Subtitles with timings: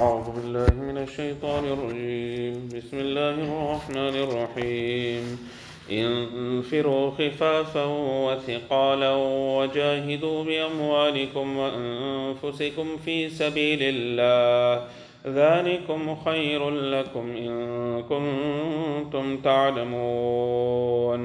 [0.00, 2.68] أعوذ بالله من الشيطان الرجيم.
[2.76, 5.38] بسم الله الرحمن الرحيم.
[5.90, 7.84] انفروا خفافا
[8.26, 9.14] وثقالا
[9.58, 14.84] وجاهدوا بأموالكم وأنفسكم في سبيل الله.
[15.26, 21.20] ذلكم خير لكم إن كنتم تعلمون.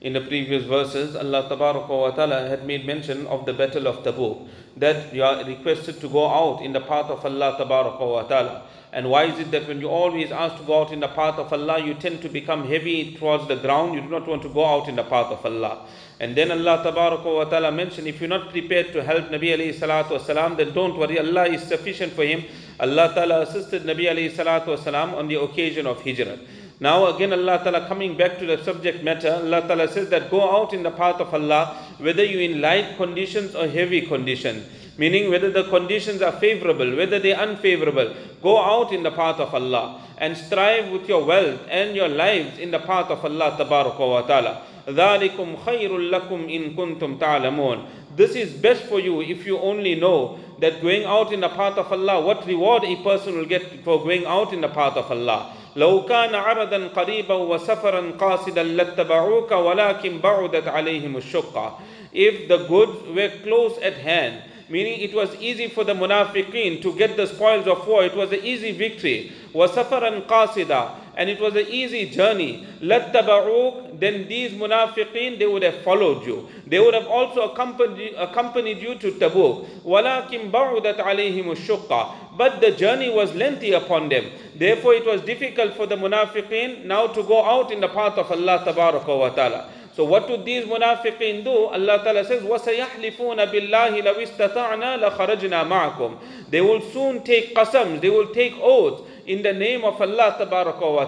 [0.00, 4.48] In the previous verses, Allah wa ta'ala had made mention of the battle of Tabuk,
[4.78, 8.62] that you are requested to go out in the path of Allah wa ta'ala.
[8.94, 11.38] And why is it that when you always ask to go out in the path
[11.38, 14.48] of Allah, you tend to become heavy towards the ground, you do not want to
[14.48, 15.86] go out in the path of Allah.
[16.18, 20.18] And then Allah wa ta'ala mentioned, if you're not prepared to help Nabi alayhi salatu
[20.18, 22.44] wasalam, then don't worry, Allah is sufficient for him.
[22.80, 26.38] Allah ta'ala assisted Nabi alayhi salatu wasalam on the occasion of Hijrah.
[26.79, 30.41] Now again Allah Ta'ala coming back to the subject matter, Allah Ta'ala says that go
[30.43, 34.65] out in the path of Allah, whether you in light conditions or heavy conditions.
[34.97, 38.15] Meaning whether the conditions are favorable, whether they are unfavorable.
[38.41, 42.59] Go out in the path of Allah and strive with your wealth and your lives
[42.59, 44.61] in the path of Allah wa Ta'ala.
[44.87, 50.39] ذَلِكُمْ خَيْرٌ لَكُمْ إِن كُنتُمْ تَعْلَمُونَ This is best for you if you only know
[50.59, 53.99] that going out in the path of Allah, what reward a person will get for
[54.03, 55.53] going out in the path of Allah.
[55.76, 61.78] لو كان عرضا قريبا وسفرا قاصدا لاتبعوك ولكن بعدت عليهم الشقة
[62.12, 66.92] If the goods were close at hand, meaning it was easy for the munafiqeen to
[66.94, 69.30] get the spoils of war, it was an easy victory.
[69.54, 72.67] وَسَفَرًا قَاصِدًا And it was an easy journey.
[72.81, 76.47] لَاتَّبَعُوكَ Then these munafiqeen, they would have followed you.
[76.67, 79.65] They would have also accompanied, accompanied you to Tabuk.
[79.83, 84.25] وَلَكِنْ بَعُدَتْ عَلَيْهِمُ الشُّقَّةِ But the journey was lengthy upon them.
[84.55, 88.31] Therefore it was difficult for the munafiqeen now to go out in the path of
[88.31, 89.69] Allah wa ta'ala.
[89.95, 91.67] So what do these munafiqeen do?
[91.67, 98.09] Allah Ta'ala says, وَسَيَحْلِفُونَ بِاللَّهِ لَوْ اسْتَطَعْنَا لَخَرَجْنَا مَعَكُمْ They will soon take qasams, they
[98.09, 100.36] will take oaths in the name of Allah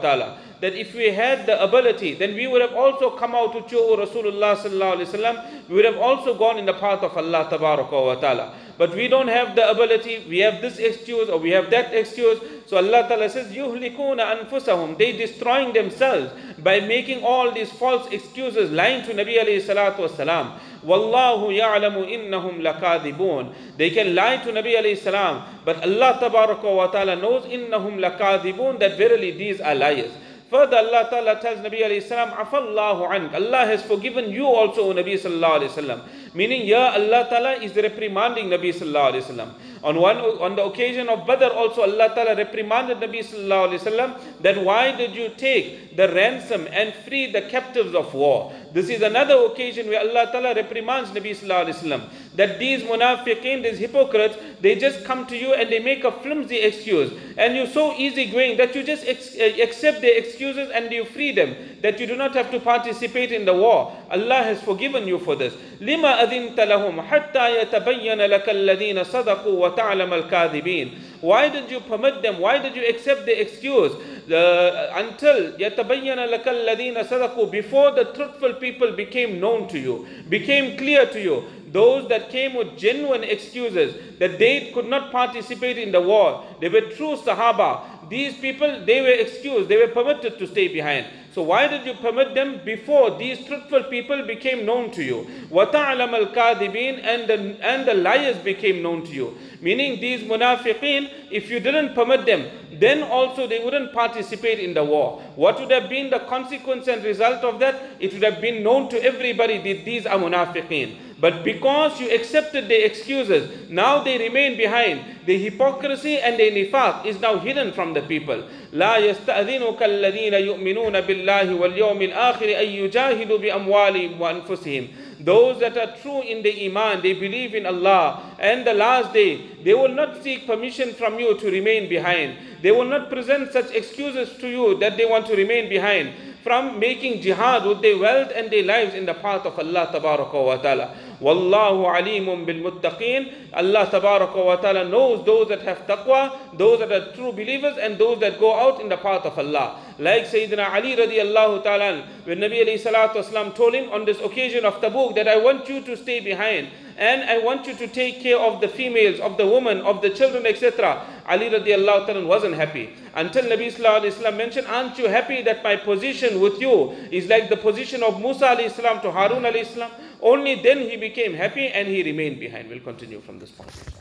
[0.00, 3.71] Ta'ala That if we had the ability, then we would have also come out with
[3.71, 5.69] you, O Rasulullah Sallallahu Alaihi Wasallam.
[5.69, 8.53] We would have also gone in the path of Allah wa Ta'ala.
[8.77, 12.39] But we don't have the ability, we have this excuse or we have that excuse.
[12.65, 18.71] So Allah Ta'ala says, يُهْلِكُونَ أَنفُسَهُم They destroying themselves by making all these false excuses,
[18.71, 20.59] lying to Nabi alayhi salatu wasalam.
[20.83, 23.53] Wallahu ya'lamu innahum lakadibun.
[23.77, 28.79] They can lie to Nabi alayhi salam, but Allah tabaraka wa ta'ala knows innahum lakadibun
[28.79, 30.11] that verily these are liars.
[30.50, 33.32] Further, Allah Ta'ala tells Nabi alayhi salam, Afallahu ank.
[33.34, 36.00] Allah has forgiven you also, O Nabi sallallahu alayhi wasallam.
[36.34, 39.54] Meaning, yeah, Allah Ta'ala is reprimanding Nabi sallallahu alayhi wasallam.
[39.84, 44.42] On one, on the occasion of Badr also, Allah Ta'ala reprimanded Nabi sallallahu alayhi wasallam
[44.42, 48.52] that why did you take the ransom and free the captives of war?
[48.72, 52.02] This is another occasion where Allah Ta'ala reprimands Nabi sallallahu alayhi wasallam
[52.35, 56.57] that these munafiqeen, these hypocrites, they just come to you and they make a flimsy
[56.57, 57.11] excuse.
[57.37, 61.55] And you're so easygoing that you just ex- accept their excuses and you free them,
[61.81, 63.95] that you do not have to participate in the war.
[64.09, 65.53] Allah has forgiven you for this.
[65.81, 72.39] لما أذنت لهم حتى يتبين لك الذين صدقوا وتعلم الكاذبين Why did you permit them?
[72.39, 73.91] Why did you accept the excuse?
[74.31, 80.77] Uh, until يتبين لك الذين صدقوا Before the truthful people became known to you, became
[80.77, 85.91] clear to you those that came with genuine excuses that they could not participate in
[85.91, 88.09] the war, they were true Sahaba.
[88.09, 91.07] These people, they were excused, they were permitted to stay behind.
[91.35, 95.27] So why did you permit them before these truthful people became known to you?
[95.49, 99.37] وَتَعْلَمَ الْكَاذِبِينَ and the, and the liars became known to you.
[99.59, 102.45] Meaning these munafiqeen, if you didn't permit them,
[102.79, 105.21] then also they wouldn't participate in the war.
[105.35, 107.81] What would have been the consequence and result of that?
[107.99, 111.08] It would have been known to everybody that these are munafiqeen.
[111.19, 115.01] But because you accepted their excuses, now they remain behind.
[115.25, 118.43] The hypocrisy and the nifaq is now hidden from the people.
[118.73, 124.87] لا يستأذنك الذين يؤمنون بالله واليوم الآخر أن يجاهدوا بأموالهم وأنفسهم
[125.19, 129.41] those that are true in the Iman, they believe in Allah and the last day,
[129.63, 132.37] they will not seek permission from you to remain behind.
[132.61, 136.13] They will not present such excuses to you that they want to remain behind
[136.43, 140.57] from making jihad with their wealth and their lives in the path of Allah wa
[140.57, 140.95] ta'ala.
[141.20, 143.32] Wallahu alimun bil muttaqeen.
[143.52, 147.98] Allah tabaraka wa ta'ala knows those that have taqwa, those that are true believers and
[147.98, 149.76] those that go out in the path of Allah.
[149.98, 154.64] Like Sayyidina Ali radiallahu ta'ala, when Nabi alayhi salatu wasalam told him on this occasion
[154.64, 158.20] of Tabuk that I want you to stay behind and I want you to take
[158.20, 161.02] care of the females, of the women, of the children, etc.
[161.26, 162.90] Ali radiallahu ta'ala wasn't happy.
[163.14, 167.48] Until Nabi sallallahu alayhi mentioned, aren't you happy that my position with you is like
[167.48, 169.90] the position of Musa alayhi salam to Harun alayhi salam?
[170.22, 172.68] Only then he became happy and he remained behind.
[172.68, 173.99] We'll continue from this point.